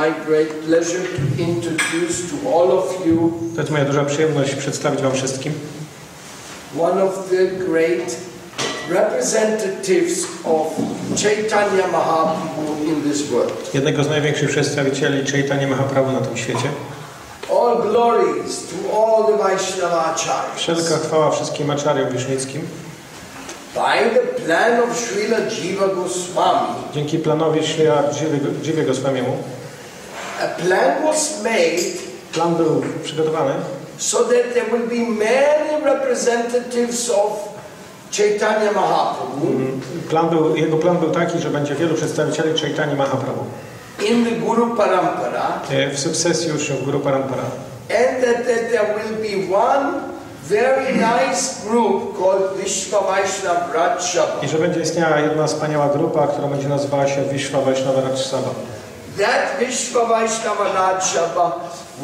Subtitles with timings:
[0.00, 5.02] my great pleasure to introduce to all of you To jest moja duża przyjemność przedstawić
[5.02, 5.52] Wam wszystkim
[6.80, 8.16] one of the great
[8.90, 10.66] representatives of
[11.22, 13.74] Chaitanya Mahaprabhu in this world.
[13.74, 16.68] jednego z największych przedstawicieli Chaitanya Mahaprabhu na tym świecie.
[17.50, 18.76] All glories to
[19.06, 20.14] all the Vaishnava
[20.56, 21.06] Wszelka acharyas.
[21.06, 22.62] chwała wszystkim aczariom wisznickim.
[23.74, 28.02] By the plan of Srila Jiva Goswami, Dzięki planowi Śria
[28.62, 29.36] Dziwie Goswamiemu
[30.44, 31.82] a plan was made
[32.32, 33.54] plan był przygotowany,
[33.98, 37.48] so that there will be many representatives of
[38.16, 39.46] Chaitanya Mahaprabhu
[40.10, 43.44] plan był, jego plan był taki, że będzie wielu przedstawicieli Chaitanya Mahaprabhu
[44.08, 47.42] in the Guru Parampara e, w sukcesji uczniów Guru Parampara.
[47.90, 49.92] and that, that there will be one
[50.48, 53.98] very nice group called Vishva Vaishnav Raj.
[54.42, 58.12] I że będzie istniała jedna wspaniała grupa, która będzie nazywała się Vishwa Vaishnava Raj.
[59.18, 61.52] That Vishva Vaishnava Raj Sabha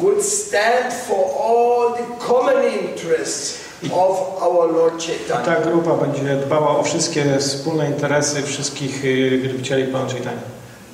[0.01, 5.45] would stand for all the common interests of our Lord I Chaitanya.
[5.45, 10.41] ta grupa będzie dbała o wszystkie wspólne interesy wszystkich y, wielbicieli Pana Chaitanya.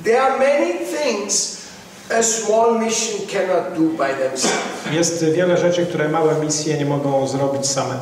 [0.04, 1.58] There are many things
[2.20, 7.28] a small mission cannot do by themselves, Jest wiele rzeczy, które małe misje nie mogą
[7.28, 7.96] zrobić same,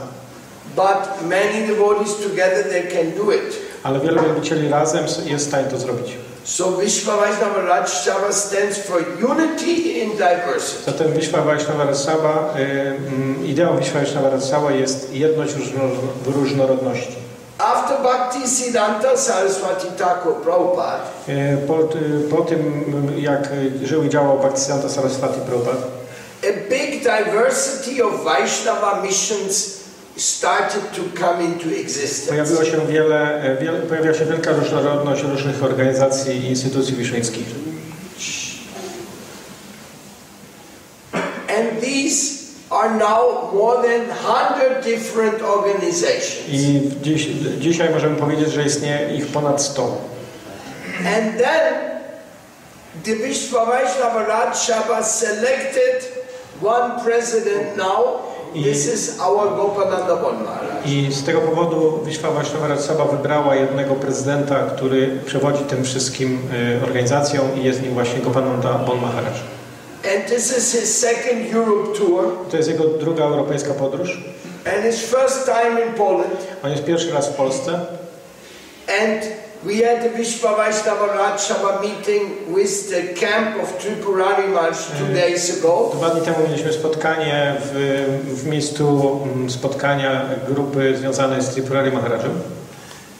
[0.75, 3.55] but many devotees together they can do it.
[3.83, 6.17] ale wielu wielbicieli razem jest w stanie to zrobić.
[6.49, 10.91] So Vishva Vaishnava Raj Sabha stands for unity in diversity.
[10.91, 11.95] Zatem Vishwa Vaishnava Raj
[12.55, 15.53] mm, ideą Vishwa Vaishnava Raj jest jedność
[16.23, 17.15] w różnorodności.
[17.59, 22.83] After Bhakti Siddhanta Saraswati Thakur Prabhupada, Y, Po, y, po tym,
[23.17, 23.49] jak
[23.83, 25.87] żył i działał Bhaktisiddhanta Saraswati Prabhupada,
[26.43, 29.79] a big diversity of Vaishnava missions
[32.27, 37.47] pojawiło się wiele, y, wiele, pojawiła się wielka różnorodność różnych organizacji i instytucji wisznickich.
[41.59, 42.39] And these
[42.69, 46.47] are now more than 100 different organizations.
[46.47, 47.27] I dziś,
[47.59, 49.97] dzisiaj możemy powiedzieć, że istnieje ich ponad 100.
[51.17, 51.73] And then
[53.03, 56.11] the Vishva Vaishnava Raj Sabha selected
[56.61, 58.28] one president now.
[58.53, 60.17] This is our Gopananda.
[60.85, 66.39] I z tego powodu Wisła Vaishnava Raj Sabha wybrała jednego prezydenta, który przewodzi tym wszystkim
[66.81, 69.33] y, organizacjom i jest nim właśnie Gopananda Bon Maharaj.
[70.15, 74.21] And this is his second Europe tour To jest jego druga europejska podróż.
[74.65, 76.37] and his first time in Poland.
[76.63, 77.71] On jest pierwszy raz w Polsce.
[79.01, 79.21] And
[79.63, 80.09] we had the
[81.81, 83.77] meeting with the camp of
[84.97, 85.91] two days ago.
[85.93, 87.73] Dwa dni temu mieliśmy spotkanie w,
[88.25, 92.31] w miejscu mm, spotkania grupy związanej z Tripurari Maharajem.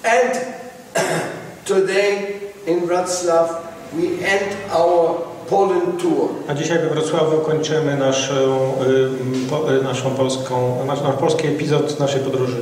[0.04, 0.40] And
[1.66, 5.16] today in Wrocław we end our
[5.50, 6.30] Poland tour.
[6.48, 8.74] A dzisiaj we Wrocławiu kończymy naszą,
[9.70, 12.62] y, y, naszą polską, nasz, nasz polski epizod naszej podróży.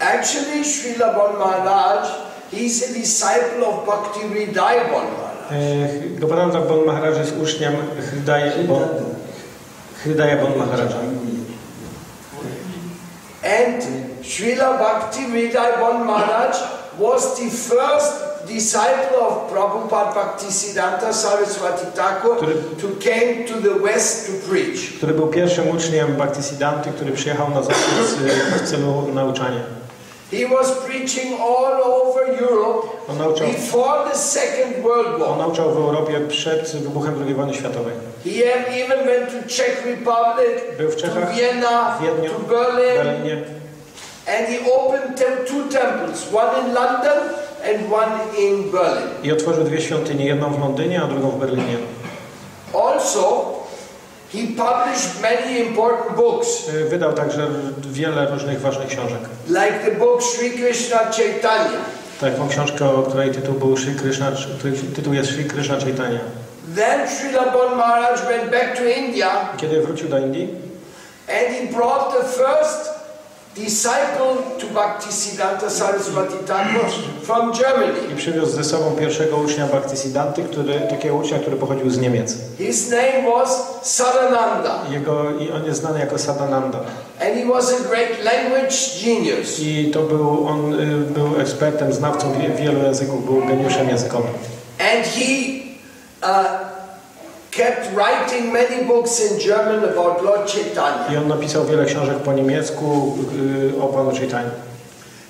[0.00, 2.08] Actually, Srila Bon Maharaj,
[2.52, 6.60] he's a disciple of Bhakti Hriday Bon Maharaj.
[6.60, 7.72] E, Bon Maharaj jest uczniem
[8.10, 8.82] Hridaya Bon,
[10.04, 10.96] Hridaya bon Maharaja.
[13.42, 13.82] And
[14.22, 16.56] Srila Bhakti Hriday Bon Maharaj
[16.98, 18.12] was the first
[18.46, 22.36] disciple of Prabhupada Bhaktisiddhanta Saraswati Thakur
[22.80, 24.96] to came to the West to preach.
[24.96, 28.18] który był pierwszym uczniem Bhaktisiddhanty, który przyjechał na zachód
[28.62, 29.79] w celu nauczania.
[30.32, 35.38] He was preaching all over Europe On nauczał, before the Second World on War.
[35.38, 37.92] nauczał w Europie przed wybuchem II wojny światowej.
[38.24, 38.30] He
[38.84, 43.36] even went to Czech Republic, Był w to Czechach, Vienna, w Wiedniu, to Berlin, Berlinie
[44.38, 47.18] and he opened tem- two temples, one in London
[47.64, 49.08] and one in Berlin.
[49.22, 51.76] i otworzył dwie świątynie, jedną w Londynie, a drugą w Berlinie.
[52.74, 53.52] Also,
[54.32, 57.48] he published many important books, E, Wydał także
[57.92, 59.18] wiele różnych ważnych książek.
[59.48, 61.78] like the book Sri Krishna Chaitanya.
[62.20, 64.32] Taką książkę, o której tytuł był Sri Krishna,
[64.96, 66.20] tytuł jest Sri Krishna Chaitanya.
[66.76, 70.48] Then Srila Bon Maharaj went back to India Kiedy wrócił do Indii,
[71.28, 72.89] and he brought the first
[73.56, 76.90] disciple to Bhaktisiddhanta Saraswati Thakur
[77.22, 77.98] from Germany.
[78.12, 82.36] i przywiózł ze sobą pierwszego ucznia Bhaktisiddhanty, który, takiego ucznia, który pochodził z Niemiec.
[82.58, 86.78] His name was Sadananda Jego, I on jest znany jako Sadananda.
[87.20, 89.60] and he was a great language genius.
[89.60, 94.32] I to był, on y, był ekspertem, znawcą wie- wielu języków, był geniuszem językowym.
[94.94, 95.24] And he
[96.22, 96.69] uh,
[97.50, 101.12] kept writing many books in German about Lord Chaitanya.
[101.12, 103.16] I on napisał wiele książek po niemiecku
[103.78, 104.50] y, o Panu Chaitanya.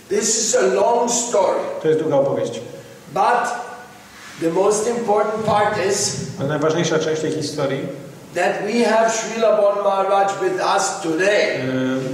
[0.09, 2.61] This is a long story, To jest długa opowieść.
[3.15, 3.71] but
[4.41, 7.81] The most important part is Ale najważniejsza część tej historii
[8.35, 11.61] that we have Srila Bon Maharaj with us today.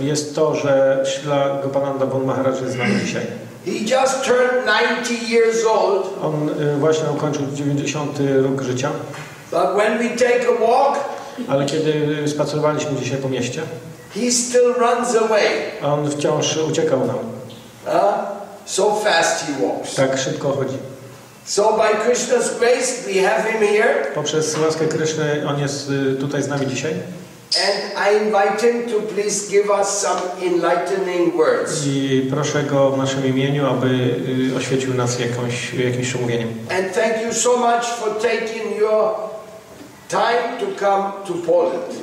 [0.01, 3.23] y, jest to, że Śla Gopananda Bon Maharaj jest z nami dzisiaj.
[3.67, 8.91] He just turned 90 years old, On y, właśnie ukończył 90 rok życia,
[9.51, 10.99] but when we take a walk,
[11.49, 13.63] ale kiedy spacerowaliśmy dzisiaj po mieście,
[14.15, 15.49] he still runs away.
[15.83, 17.19] a on wciąż uciekał nam.
[17.85, 18.15] Huh?
[18.65, 19.95] So fast he walks.
[19.95, 20.77] Tak szybko chodzi.
[21.45, 26.43] So by Krishna's grace, we have him here, Poprzez łaskę Kryszny on jest y, tutaj
[26.43, 26.95] z nami dzisiaj
[27.57, 31.87] and I invite him to please give us some enlightening words.
[31.87, 33.87] i proszę go w naszym imieniu, aby
[34.53, 36.49] y, oświecił nas jakąś, jakimś przemówieniem.
[36.71, 39.11] And thank you so much for taking your
[40.09, 42.03] time to come to Poland.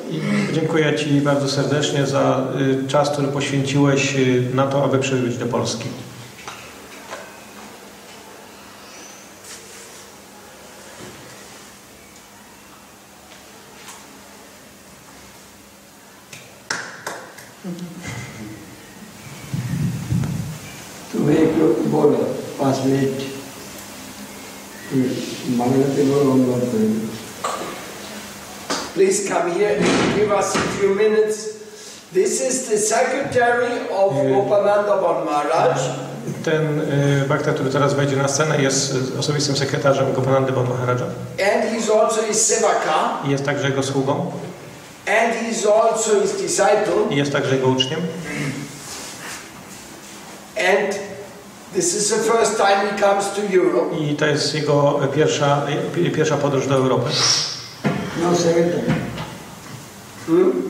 [0.53, 5.45] Dziękuję Ci bardzo serdecznie za y, czas, który poświęciłeś y, na to, aby przybyć do
[5.45, 5.85] Polski.
[29.53, 29.79] here
[30.15, 31.63] give us a few minutes.
[32.13, 35.79] This is the secretary of y, Gopananda Maharaj.
[36.43, 41.05] Ten y, Bhakta, który teraz wejdzie na scenę, jest osobistym sekretarzem Gopanandy Bon Maharaja.
[41.55, 43.19] And he's also his sevaka.
[43.25, 44.31] I jest także jego sługą.
[45.07, 47.09] And he's also his disciple.
[47.09, 47.99] I jest także jego uczniem.
[50.57, 50.99] And
[51.73, 53.95] this is the first time he comes to Europe.
[53.99, 55.61] I to jest jego pierwsza,
[56.15, 57.09] pierwsza podróż do Europy.
[58.21, 59.12] No, secretary.
[60.27, 60.69] Hmm?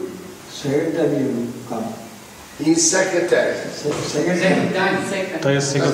[0.51, 1.19] Secretary
[2.77, 3.53] secretary.
[5.41, 5.88] To jest jego...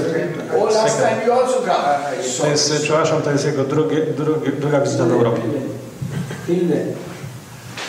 [2.37, 5.41] To jest, przepraszam, to jest jego drugie, drugie, druga wizyta w Europie.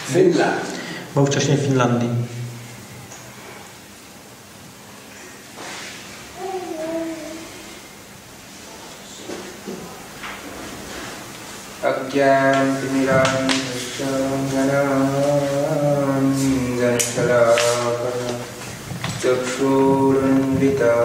[0.06, 0.60] Finland.
[1.14, 2.08] Był wcześniej w Finlandii.
[11.82, 13.52] Agyan Timirang
[13.96, 15.29] Shangana
[17.20, 18.20] अज्ञानतिमिरान्धश्चाञ्जनशलाकः
[19.22, 21.00] चक्षुरुन्वितं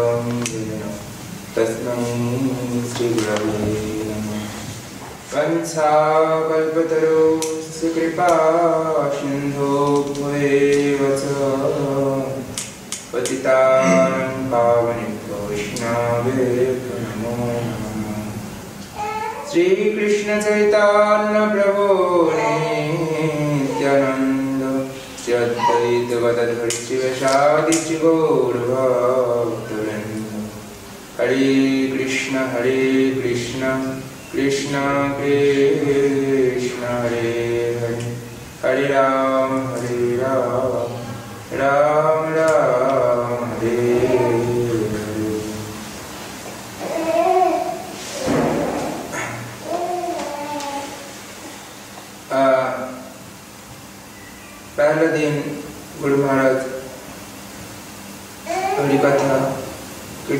[0.51, 0.83] येन
[1.55, 2.03] तस्मै
[2.91, 3.73] श्रीगुरवे
[4.09, 4.45] नमः।
[9.17, 9.71] सिन्धो
[10.19, 11.23] भवेव च
[13.11, 17.33] पतितानं पावनेभ्यो वैष्णवेभ्यो नमो।
[17.67, 18.17] नमः
[19.51, 21.37] श्रीकृष्ण चैतन्य
[26.13, 28.75] अद्वैत गदाधर शिवशादि श्री गौरभक्तवृन्द
[31.19, 33.61] हरे कृष्ण हरे कृष्ण
[34.33, 34.71] कृष्ण
[35.17, 37.25] कृष्ण, हरे
[37.83, 38.15] हरे।
[38.63, 40.95] हरे राम हरे राम।
[41.57, 41.84] Ram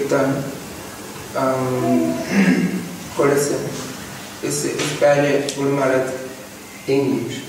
[0.06, 0.38] return
[1.36, 2.14] um,
[3.18, 3.58] policy
[4.46, 6.14] is inspired Bulmarat
[6.88, 7.42] English.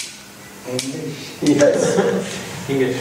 [0.64, 1.42] English.
[1.42, 1.98] Yes.
[2.68, 2.96] English.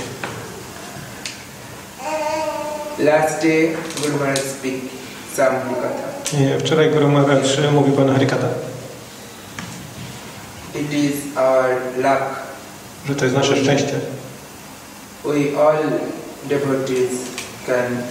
[3.00, 4.92] Last day Gurmarat speak
[5.32, 6.60] some Harikata.
[6.60, 8.48] Wczoraj Guru Maharaj mówił Pan Harikata.
[10.76, 12.24] It is our luck.
[13.08, 14.00] Że to jest nasze szczęście.
[15.24, 15.78] We all
[16.50, 17.12] devotees
[17.68, 18.04] can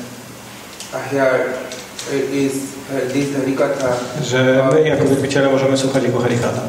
[4.23, 6.61] że my jako wielbiciele możemy słuchać Jego Harikata,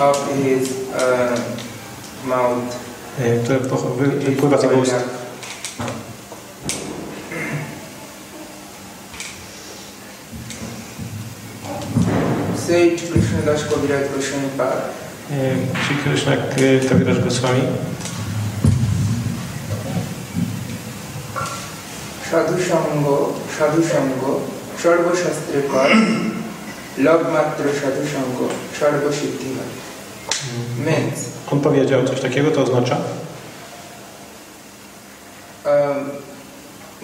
[0.00, 0.16] uh,
[3.24, 4.94] e, które is wypływa z Jego ust.
[12.66, 15.56] Sage Krishna Das Kaviraj Goswami Pad E,
[15.86, 16.32] Sri Krishna
[16.88, 17.60] Kaviraj Goswami
[22.31, 23.05] সাধু সঙ্গ
[23.59, 24.21] সাধু সঙ্গ
[24.83, 25.89] সর্বশাস্ত্রে কর
[27.05, 28.37] লব মাত্র সাধু সঙ্গ
[28.79, 29.71] সর্বসিদ্ধি হয়
[30.87, 31.19] means
[31.51, 32.97] On powiedział coś takiego, to oznacza,
[35.65, 36.09] um,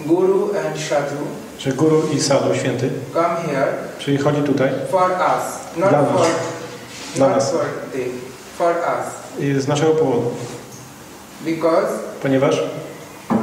[0.06, 1.16] guru and sadhu
[1.58, 3.66] że Guru i Sadhu Święty come here
[3.98, 5.44] przychodzi tutaj for us
[5.76, 6.10] not Dla nas.
[6.12, 6.26] for
[7.16, 7.50] Dla not nas.
[7.50, 8.10] for them
[8.58, 9.06] for us
[9.38, 10.30] i z naszego powodu,
[11.44, 11.88] because
[12.22, 12.54] ponieważ,
[13.30, 13.36] uh,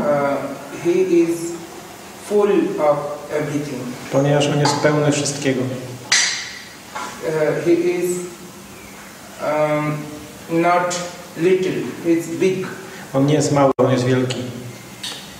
[0.83, 1.29] he is
[2.32, 2.96] full of
[3.40, 5.60] everything ponieważ On jest pełny wszystkiego.
[5.62, 8.10] uh, he is
[9.42, 9.96] um,
[10.50, 10.94] not
[11.36, 11.72] little,
[12.04, 12.66] he is big.
[13.14, 14.36] On nie jest mały, on jest wielki.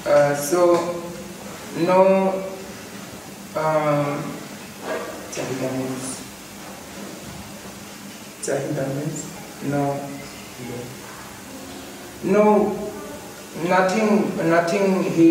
[0.07, 0.79] Uh, so
[1.87, 2.03] no
[3.57, 4.05] um,
[5.37, 6.03] Chahida means
[8.47, 9.23] Chahida means
[9.71, 9.95] no
[12.25, 12.71] no
[13.69, 14.11] nothing
[14.51, 15.29] nothing he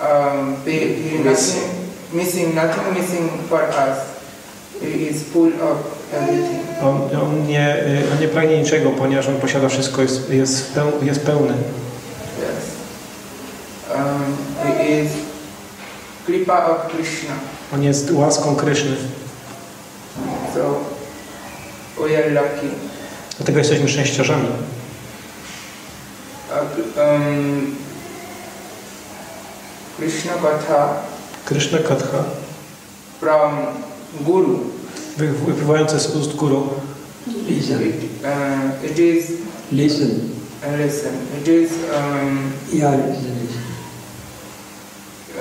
[0.00, 1.24] um, pay, he Missing.
[1.24, 3.98] nothing missing nothing missing for us
[4.80, 5.78] he is full of
[6.12, 10.72] everything On, on, nie, y, on nie pragnie niczego, ponieważ on posiada wszystko, jest, jest,
[10.72, 11.52] peł, jest pełny.
[12.38, 12.64] yes
[13.96, 15.10] um, he is
[16.26, 17.34] Kripa of Krishna
[17.74, 18.96] On jest łaską Kryszny.
[20.54, 20.80] so
[22.04, 22.68] we are lucky
[23.36, 24.48] Dlatego jesteśmy szczęściarzami.
[26.50, 27.76] Uh, um,
[30.04, 30.88] Krishna Katha
[31.46, 32.24] Kryszna Katha,
[33.20, 33.66] from
[34.20, 34.60] Guru.
[35.16, 36.68] wy- wypływające z ust guru,
[37.48, 39.24] Listen, It, uh, it is
[39.72, 40.10] listen.
[40.66, 41.12] uh, listen.
[41.40, 43.48] It is um, Yeah, listen,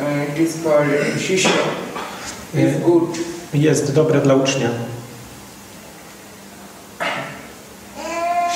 [0.01, 0.85] uh, it is for
[1.19, 1.49] Shishya.
[2.53, 2.69] Yeah.
[2.77, 3.03] Is good.
[3.53, 4.69] jest dobre dla ucznia.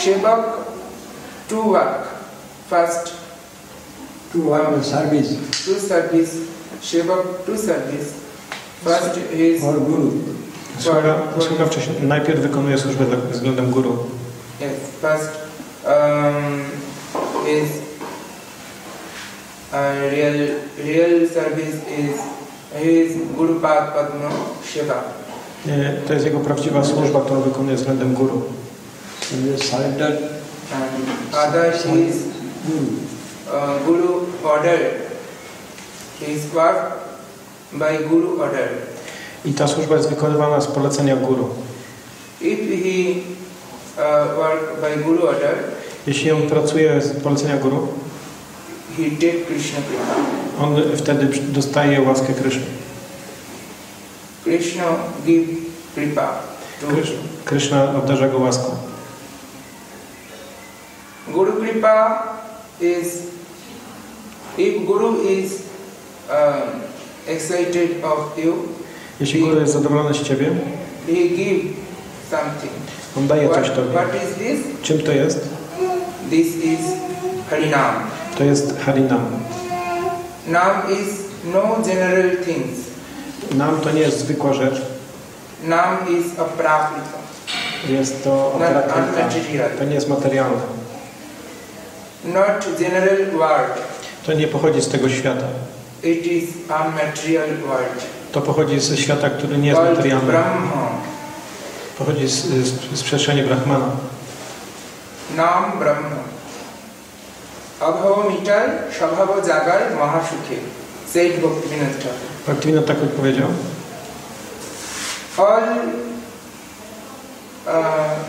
[0.03, 0.45] Shevak
[1.49, 2.07] to work.
[2.69, 3.13] First
[4.33, 5.29] To have a service
[5.65, 6.35] to service.
[6.81, 8.13] Shevak to service.
[8.83, 10.11] First is for Guru.
[10.79, 13.97] Sługa, sługa wcześniej, najpierw wykonuje służbę dla, względem guru.
[14.61, 14.69] yes.
[15.01, 15.31] First
[15.85, 16.63] um,
[17.47, 17.69] is
[19.73, 20.33] uh, real
[20.85, 22.19] real service is
[22.83, 24.29] his Guru Pad Padma
[24.73, 25.03] Shiva.
[25.65, 28.41] Nie, To jest jego prawdziwa służba, którą wykonuje względem guru.
[29.33, 30.17] And the surrender
[30.73, 32.15] And other is
[32.67, 32.85] Guru.
[33.53, 34.79] Uh, Guru order.
[36.19, 36.93] His work
[37.73, 38.69] by Guru order.
[39.45, 41.49] I ta służba jest wykonywana z polecenia guru.
[42.41, 43.13] If he
[43.97, 45.55] uh, work by Guru order,
[46.07, 47.87] Jeśli on pracuje z polecenia guru,
[48.97, 50.15] he take Krishna Kripa.
[50.63, 52.65] on wtedy dostaje łaskę Kryszny.
[54.43, 54.83] Krishna
[55.25, 55.47] give
[55.95, 56.39] Kripa
[57.45, 58.75] Kryszna obdarza go łaską.
[61.27, 62.23] Guru Kripa
[62.81, 63.07] is
[64.57, 65.51] if Guru is
[66.29, 66.81] um,
[67.27, 68.53] excited of you,
[69.19, 70.45] Jeśli guru jest zadowolony z ciebie,
[71.07, 71.63] he give
[72.31, 72.71] something.
[73.17, 73.91] on daje coś tobie.
[73.91, 74.59] what is this?
[74.83, 75.39] Czym to jest?
[76.29, 76.79] This is
[77.49, 77.93] Harinam.
[78.37, 79.25] To jest harinam.
[80.47, 81.07] Nam is
[81.53, 82.77] no general things.
[83.55, 84.81] Nam to nie jest zwykła rzecz,
[85.63, 87.17] Nam is aprakrita.
[87.89, 89.69] jest to unmaterial.
[89.79, 90.61] To nie jest materialne.
[92.25, 93.81] Not general word.
[94.27, 95.45] To nie pochodzi z tego świata.
[96.03, 98.03] It is unmaterial word.
[98.31, 100.31] To pochodzi ze świata, który nie jest materialny.
[100.31, 100.89] Brahma.
[101.97, 103.89] Pochodzi z, z, z przestrzeni Brahmana.
[105.35, 106.23] Nam Brahma.
[107.79, 108.69] Abhava mital,
[108.99, 110.55] shabhava jagar, mahasukhe.
[111.13, 112.27] Said Bhaktivinoda Thakur.
[112.47, 113.47] Bhaktivinoda tak odpowiedział.
[115.37, 115.93] all
[117.67, 118.25] uh,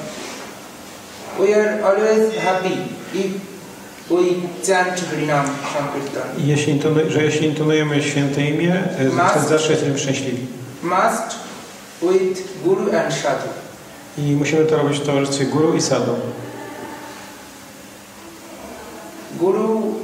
[1.39, 2.77] we are always happy
[3.15, 3.58] if
[4.11, 4.25] we
[4.67, 6.29] chant Harinam Sankirtan.
[6.45, 10.47] Jeśli intonu, że jeśli intonujemy święte imię, Mas- wtedy zawsze jesteśmy szczęśliwi.
[10.83, 11.37] Must
[12.03, 13.49] with Guru and Sadhu.
[14.19, 16.15] I musimy to robić w towarzystwie guru i sadhu.
[19.39, 19.95] Guru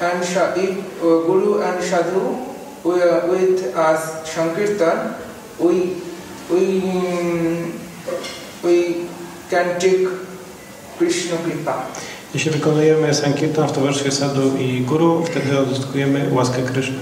[0.00, 0.22] and
[0.56, 2.36] if, uh, Guru and Sadhu
[2.84, 4.00] with us
[4.34, 5.14] Sankirtan,
[5.58, 5.72] we
[6.50, 6.60] we
[8.62, 8.94] we
[9.50, 10.08] can take
[10.98, 11.86] Krishna Kripa.
[12.36, 16.98] Jeśli wykonujemy sankirtan w towarzystwie sadhu i guru, wtedy uzyskujemy łaskę Kryszny.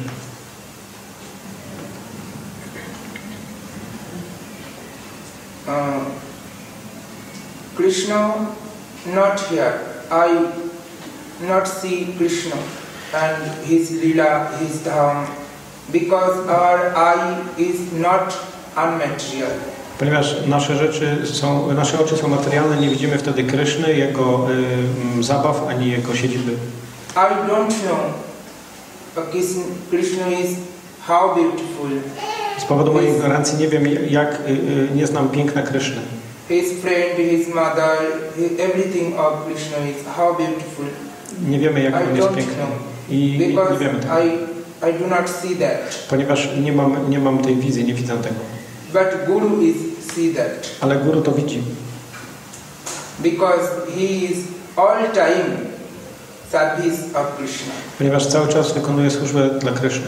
[7.77, 8.35] Krishna
[9.07, 9.73] not here.
[10.11, 10.39] I
[11.47, 12.57] not see Krishna
[13.13, 15.27] and his lila, his dham,
[15.93, 18.39] because our eye is not
[18.77, 19.74] unmaterial.
[19.99, 24.47] Ponieważ nasze rzeczy są, nasze oczy są materialne, nie widzimy wtedy Kryszny, jego
[25.21, 26.53] y, zabaw, ani jego siedziby.
[27.17, 27.97] I don't know.
[29.91, 30.51] Krishna is
[31.07, 31.91] how beautiful.
[32.59, 36.01] Z powodu mojej ignorancji nie wiem, jak y, y, nie znam piękna Kryszny.
[36.49, 37.99] His friend, his mother,
[38.37, 40.85] he- everything of Krishna is how beautiful.
[41.49, 42.55] Nie wiemy, jak on jest piękny.
[42.55, 42.69] know.
[43.11, 44.15] I nie, nie wiemy tego.
[44.25, 44.29] I,
[44.91, 46.07] I do not see that.
[46.11, 48.54] Ponieważ nie mam, nie mam tej wizji, nie widzę tego.
[48.95, 49.77] But Guru is
[50.15, 50.71] see that.
[50.81, 51.63] Ale guru to widzi.
[53.23, 54.39] because he is
[54.77, 55.71] all time
[56.51, 57.73] service of Krishna.
[57.99, 60.07] Ponieważ cały czas wykonuje służbę dla Kryszny.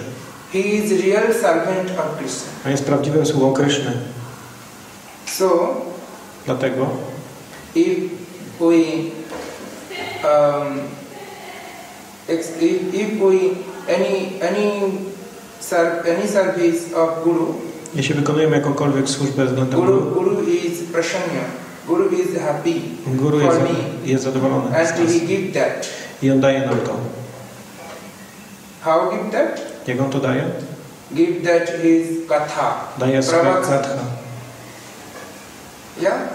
[0.52, 2.48] He is real servant of Krishna.
[2.64, 3.92] On jest prawdziwym sługą Kryszny.
[5.38, 5.74] So,
[6.46, 6.86] Dlatego,
[7.74, 7.90] if
[8.60, 8.74] we
[10.24, 10.78] um,
[12.28, 12.62] if,
[12.92, 13.34] if we
[13.94, 14.70] any any
[15.60, 17.54] ser- any service of guru
[17.96, 21.44] jeśli wykonujemy jakąkolwiek służbę względem guru guru, is prasanya
[21.86, 22.74] guru is happy.
[23.06, 23.60] Guru jest,
[24.04, 25.88] jest zadowolony and he give that.
[26.22, 26.96] I on daje nam to.
[28.80, 29.60] how give that?
[29.86, 30.44] Jak on to daje?
[31.14, 32.74] give that his katha.
[32.98, 34.04] Daje swoje katha.
[36.00, 36.28] yeah.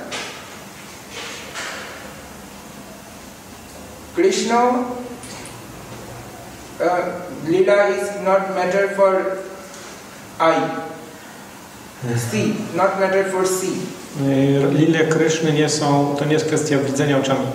[4.15, 4.69] Krishna
[6.79, 6.99] uh,
[7.47, 9.37] lila is not matter for
[10.39, 10.80] eye
[12.31, 13.73] see not matter for see
[14.21, 17.45] Y, Lilie Kryszny nie są, to nie jest kwestia widzenia oczami.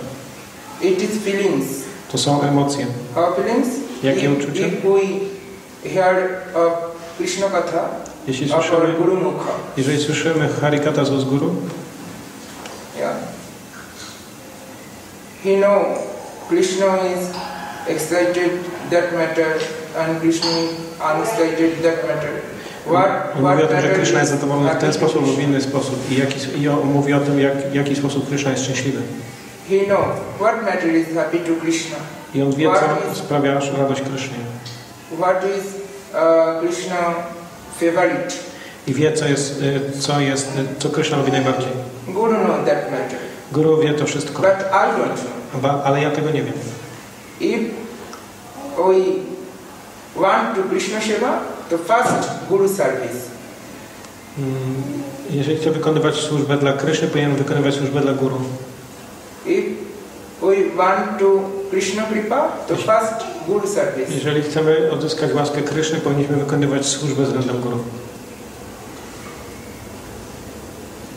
[0.80, 1.64] it is feelings
[2.12, 2.86] To są emocje.
[3.16, 3.68] Our feelings,
[4.02, 4.66] Jakie if, uczucia?
[4.66, 5.00] if we
[5.90, 6.72] hear of
[7.18, 7.88] Krishna Katha
[8.28, 11.54] Jeśli słyszymy, Guru Mukha, jeżeli słyszymy Harikata z guru,
[12.98, 13.16] yeah,
[15.44, 15.98] he know
[16.48, 17.30] Krishna is
[17.88, 18.50] excited
[18.90, 19.58] that matter
[19.98, 22.55] and Krishna is unexcited that matter.
[22.90, 25.42] On mówi o tym, że is jest zadowolony w ten sposób lub w Krishna.
[25.44, 26.10] inny sposób.
[26.10, 29.02] I, jaki, i on mówi o tym, jak, w jaki sposób Kryszna jest szczęśliwy.
[29.70, 30.06] He know
[30.40, 31.96] what matter is happy to Krishna.
[32.34, 32.70] I on wie,
[33.08, 34.02] co sprawia radość.
[35.18, 35.64] What is
[36.14, 36.96] uh, Krishna
[37.80, 38.34] favorite.
[38.86, 41.68] I wie, co jest, y, co jest, y, co Kryszna lubi najbardziej.
[42.08, 43.18] Guru know that matter.
[43.52, 45.62] Guru wie to wszystko, But I don't know.
[45.62, 46.54] Ba- ale ja tego nie wiem.
[47.40, 47.58] If
[48.76, 48.94] we
[50.22, 53.18] want to Krishna Seva, the first Guru service.
[54.38, 54.52] Mm,
[55.30, 58.36] Jeżeli chcę wykonywać służbę dla Kryszny, powinienem wykonywać służbę dla Guru.
[59.46, 59.62] If
[60.42, 63.14] we want to Krishna Kripa, the first
[63.48, 64.12] Guru service.
[64.14, 67.78] Jeżeli chcemy odzyskać łaskę Kryszny, powinniśmy wykonywać służbę względem Guru.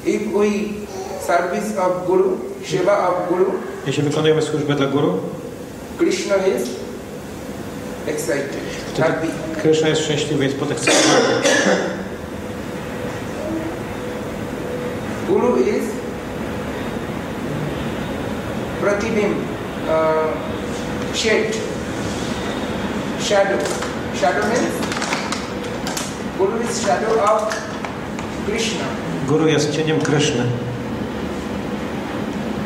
[0.06, 0.50] If we
[1.28, 3.52] service of Guru, Seva of Guru,
[3.88, 5.14] Jeśli wykonujemy służbę dla Guru,
[5.98, 6.70] Krishna is
[8.10, 8.58] excited.
[9.62, 11.36] Krishna jest szczęśliwy, jest podekscytowany.
[15.28, 15.84] Guru is
[18.82, 19.34] pratibim,
[19.88, 21.54] uh, shade,
[23.20, 23.60] shadow.
[24.20, 24.74] Shadow means
[26.38, 27.56] Guru is shadow of
[28.46, 28.86] Krishna.
[29.28, 30.44] Guru jest cieniem Krishna.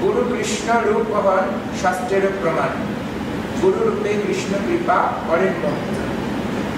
[0.01, 1.45] Guru Krishna Rupavan
[1.82, 2.92] Shastrera Praman.
[3.62, 4.99] गुरु रूपे कृष्ण कृपा
[5.31, 5.44] और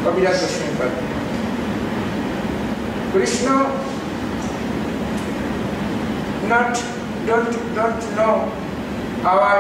[0.04, 0.90] कबीरा कृष्ण पर
[3.12, 3.56] Krishna
[6.50, 6.74] not
[7.26, 8.34] don't don't know
[9.32, 9.58] our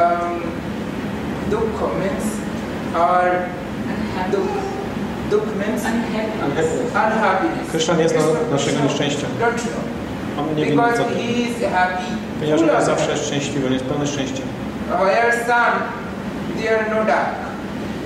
[0.00, 0.36] um,
[1.50, 2.26] dukha means
[2.94, 3.26] our
[4.32, 4.54] dukh
[5.30, 9.26] dukh means unhappiness Kryszna nie zna Krishna- naszego Krishna nieszczęścia.
[9.40, 9.84] don't know
[10.38, 11.14] On nie wie nic o because tym.
[11.18, 12.04] he is happy
[12.40, 14.42] Ponieważ full on of zawsze jest szczęśliwy, on jest pełny szczęścia.
[14.89, 15.81] Where sun,
[16.61, 17.35] there no dark.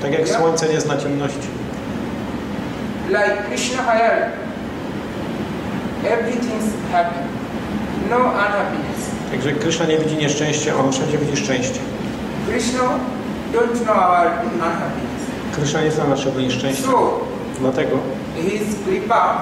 [0.01, 1.47] Tak jak słońce nie zna ciemności.
[3.07, 4.31] Like Krishna here,
[6.03, 7.19] everything's happy.
[8.09, 9.01] No unhappiness.
[9.31, 11.79] Także Kryszna nie widzi nieszczęścia, on wszędzie widzi szczęście.
[12.47, 12.79] Krishna
[13.53, 15.21] don't know our unhappiness.
[15.55, 16.83] Kryszna nie zna naszego nieszczęścia.
[16.83, 17.19] So
[17.59, 17.97] Dlatego
[18.35, 19.41] his kripa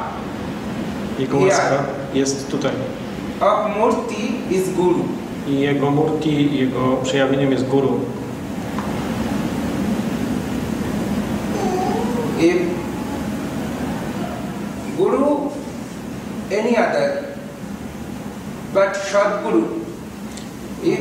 [1.19, 2.71] jego łaska jest tutaj.
[3.41, 5.05] of Murti is Guru.
[5.47, 7.99] I jego murti, jego przejawieniem jest Guru.
[12.39, 12.57] If
[14.97, 15.51] Guru,
[16.51, 17.23] any other,
[18.73, 19.63] but Sadguru,
[20.83, 20.99] if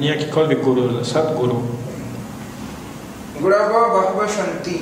[0.00, 1.62] nie jakikolwiek guru, ale Sadguru.
[3.40, 4.80] Gurava Bahava Shanti,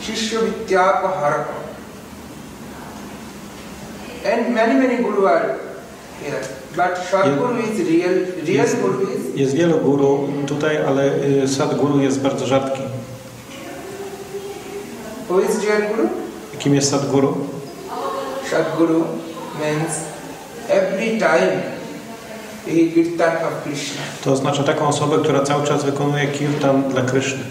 [0.00, 1.54] Shishya Vidyapa Haraka.
[4.24, 5.58] And many, many Guru are
[6.76, 6.88] here.
[6.88, 8.14] But Sadguru is real,
[8.46, 8.74] real Yes.
[8.74, 11.02] Guru is Jest wielu guru tutaj, ale
[11.44, 12.80] y, Sadguru jest bardzo rzadki.
[15.28, 16.08] who is real Guru?
[16.58, 17.36] Kim jest Sadguru?
[18.50, 19.04] Sadguru
[19.60, 19.92] means
[20.68, 21.62] every time
[22.66, 24.02] he kirtan of Krishna.
[24.24, 27.44] To oznacza taką osobę, która cały czas wykonuje kirtan dla Kryszny.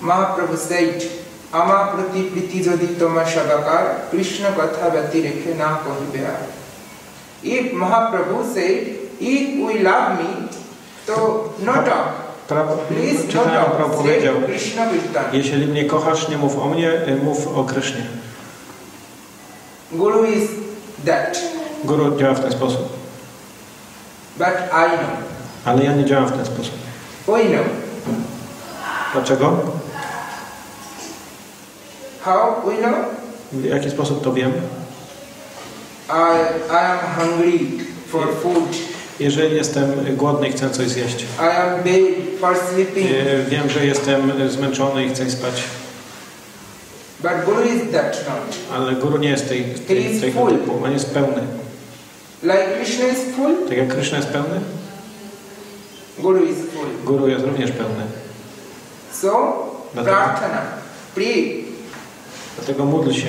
[0.00, 1.04] Mahaprabhu said,
[1.52, 6.36] Ama prati priti jodi toma shabakar, Krishna katha vyati rekhe na kahi behar.
[7.44, 8.86] If Mahaprabhu said,
[9.20, 10.48] if we love me,
[11.06, 12.22] so no talk.
[12.88, 13.96] Please no talk.
[13.96, 14.34] powiedział,
[15.32, 18.06] jeśli mnie kochasz, nie mów o mnie, y, mów o Krysznie.
[19.92, 20.48] Guru is
[21.06, 21.38] that.
[21.84, 22.88] Guru działa w ten sposób,
[24.38, 25.10] But I know.
[25.64, 26.74] ale ja nie działam w ten sposób.
[27.26, 27.66] We know.
[29.12, 29.56] Dlaczego?
[32.24, 32.94] How we know?
[33.52, 34.52] W jaki sposób to wiem?
[36.12, 36.36] I,
[36.70, 37.58] I am hungry
[38.08, 38.76] for food.
[39.20, 41.22] Jeżeli jestem głodny i chcę coś zjeść.
[41.38, 43.06] I am bad for sleeping.
[43.10, 45.62] E, Wiem, że jestem zmęczony i chcę spać,
[47.20, 48.56] But Guru is that not.
[48.80, 50.84] ale guru nie jest tej, tej, tego typu.
[50.84, 51.42] On jest pełny.
[52.42, 54.60] Like Krishna is full, Tak jak Krishna jest pełny,
[56.18, 56.86] Guru is full.
[57.04, 58.04] guru jest również pełny.
[59.12, 59.52] So,
[59.94, 60.62] Dlatego- prarthana,
[61.14, 61.64] pray
[62.56, 63.28] Dlatego módl się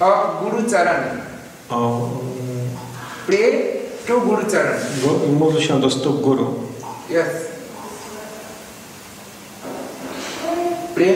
[0.00, 1.04] of Guru Charan.
[1.76, 2.68] Mm,
[3.26, 3.52] Pray
[4.06, 4.78] to Guru Charan.
[5.02, 6.54] gu- módl się do guru.
[7.10, 7.26] Yes.
[10.94, 11.14] Pray,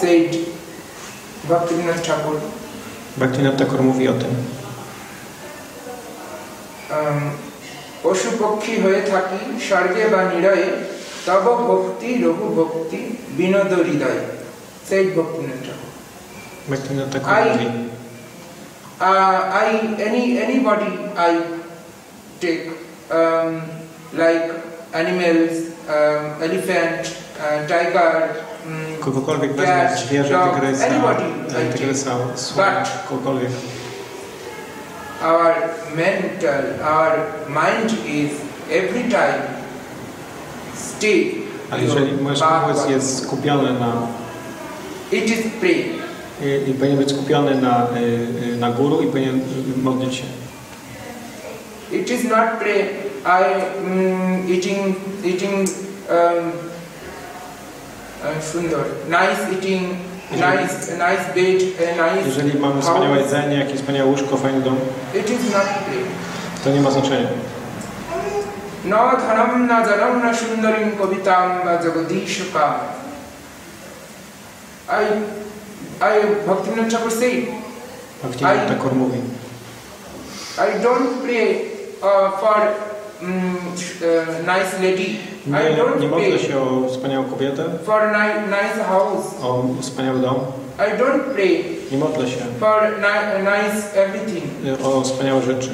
[0.00, 0.36] said
[1.48, 2.40] Bhaktivinoda Thakur.
[3.16, 4.30] Bhaktivinoda Thakur mówi o tym.
[6.90, 7.20] um,
[8.02, 10.66] পশু পক্ষী হয়ে থাকি স্বর্গে বা নিরয়ে
[11.26, 12.98] তব ভক্তি রঘু ভক্তি
[13.38, 14.20] বিনোদ হৃদয়
[14.88, 15.42] সেই ভক্তি
[16.70, 17.91] Bhaktivinoda Thakur I- mówi, uh,
[19.04, 20.86] I any anybody
[21.18, 21.42] I
[22.40, 22.70] take
[23.10, 23.62] um,
[24.12, 24.52] like
[24.94, 25.52] animals,
[25.88, 28.30] um, elephant, uh, tiger,
[28.66, 31.72] um, weźmie cat, zwierzę, dog, tygrysa, anybody I take.
[31.72, 32.10] tygrysa,
[33.08, 33.50] kogokolwiek.
[35.22, 35.54] Our
[35.96, 38.30] mental, our mind is
[38.70, 39.42] every time
[40.74, 41.34] stay.
[41.70, 43.92] Ale jeżeli nasz umysł jest skupiony na,
[45.12, 45.84] It is pray.
[46.41, 50.23] i, i powinien być skupiony na, y, y, na guru i powinien y, modlić się.
[51.91, 52.81] It is not pray.
[53.25, 53.43] I
[53.85, 54.95] mm, eating
[55.25, 55.69] eating
[56.09, 56.51] um,
[58.23, 59.83] uh, sundar, nice eating,
[60.31, 63.19] nice nice bed, a nice Jeżeli mamy wspaniałe house.
[63.33, 64.77] jedzenie, jakieś wspaniałe łóżko, fajny dom,
[65.15, 66.03] It is not pray.
[66.63, 67.27] to nie ma znaczenia.
[68.85, 72.75] न धनम न जनम न सुंदरीं कवितां व जगदीश काम
[74.89, 75.05] I
[76.02, 77.46] I Bhaktivinoda Thakur said
[78.22, 79.18] Bhaktivinoda I- Thakur mówi,
[80.58, 81.46] I don't pray
[82.02, 82.58] uh, for
[83.22, 85.18] mm, uh, nice lady.
[85.46, 89.26] I nie, nie don't modlę pray się o wspaniałą kobietę, for ni- nice house.
[89.42, 90.36] o wspaniały dom,
[90.78, 94.44] I don't pray nie modlę się for ni- nice everything.
[94.84, 95.70] o wspaniałe rzeczy.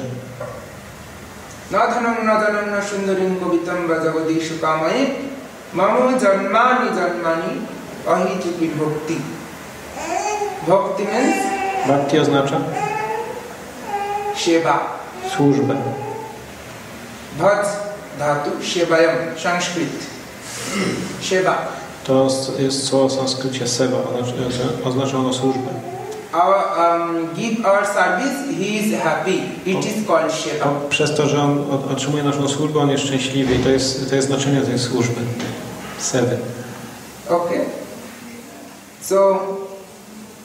[1.71, 5.01] न धनं न धनं न सुन्दरीं कवितं जगदीश कामये
[5.75, 7.51] मम जन्मानि जन्मानि
[8.13, 9.17] अहितुकी भक्ति
[10.67, 11.35] Bhakti means?
[11.87, 12.61] Bhakti oznacza?
[14.35, 14.79] Sieba.
[15.35, 15.75] Służbę.
[17.37, 19.89] Bhad dhatu siebajam, sanskrit.
[21.21, 21.67] Sieba.
[22.03, 22.27] To
[22.59, 23.97] jest słowo w sanskrycie seva,
[24.85, 25.69] oznacza ono służbę.
[26.33, 29.41] Our, um, give our service, he is happy.
[29.65, 30.65] It is called Sheva.
[30.89, 34.27] Przez to, że on otrzymuje naszą służbę, on jest szczęśliwy i to jest, to jest
[34.27, 35.21] znaczenie tej służby,
[35.99, 36.37] sewy.
[37.29, 37.65] Okay.
[39.01, 39.39] So,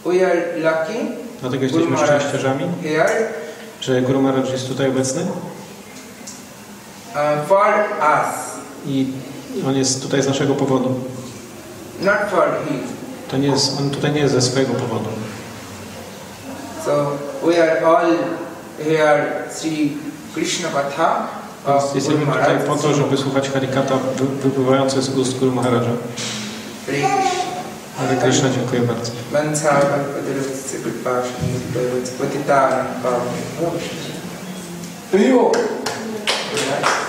[0.04, 0.98] we are lucky
[1.40, 3.28] Dlatego Guru jesteśmy Maharaj szczęściarzami, here
[3.80, 5.22] że Guru Maharaj jest tutaj obecny
[7.14, 7.66] uh, for
[8.00, 8.34] us
[8.86, 9.06] i
[9.68, 10.94] on jest tutaj z naszego powodu.
[12.00, 12.78] not for him
[13.30, 15.08] To nie jest, on tutaj nie jest ze swojego powodu.
[16.84, 17.10] So
[17.46, 18.12] we are all
[18.84, 19.96] here Sri
[20.34, 21.26] Krishna Katha
[21.94, 25.82] jesteśmy tutaj po to, żeby słuchać Harikata wy- wypływające z ust Guru Maharaja.
[26.86, 27.33] Hare.
[27.98, 29.12] Hare Krishna, dziękuję bardzo.
[32.18, 33.20] Patitanam Pavam.
[35.12, 35.52] Rio.
[36.52, 37.03] Relax.